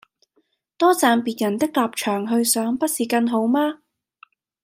[0.79, 3.81] 多站別人的立場去想不是更好嗎？